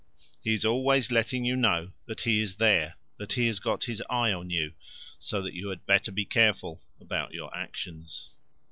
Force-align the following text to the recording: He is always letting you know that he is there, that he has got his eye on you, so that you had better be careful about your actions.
He 0.43 0.55
is 0.55 0.65
always 0.65 1.11
letting 1.11 1.45
you 1.45 1.55
know 1.55 1.91
that 2.07 2.21
he 2.21 2.41
is 2.41 2.55
there, 2.55 2.95
that 3.17 3.33
he 3.33 3.45
has 3.45 3.59
got 3.59 3.83
his 3.83 4.01
eye 4.09 4.33
on 4.33 4.49
you, 4.49 4.73
so 5.19 5.43
that 5.43 5.53
you 5.53 5.69
had 5.69 5.85
better 5.85 6.11
be 6.11 6.25
careful 6.25 6.81
about 6.99 7.35
your 7.35 7.55
actions. 7.55 8.35